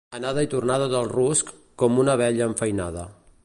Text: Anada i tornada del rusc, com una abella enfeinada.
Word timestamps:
Anada 0.19 0.45
i 0.45 0.47
tornada 0.53 0.87
del 0.93 1.11
rusc, 1.11 1.53
com 1.83 2.03
una 2.05 2.17
abella 2.17 2.51
enfeinada. 2.53 3.09